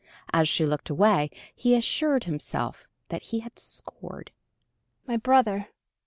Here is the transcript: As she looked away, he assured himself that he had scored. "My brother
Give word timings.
As 0.33 0.49
she 0.49 0.65
looked 0.65 0.89
away, 0.89 1.29
he 1.55 1.75
assured 1.75 2.23
himself 2.23 2.87
that 3.09 3.21
he 3.21 3.41
had 3.41 3.59
scored. 3.59 4.31
"My 5.05 5.15
brother 5.15 5.67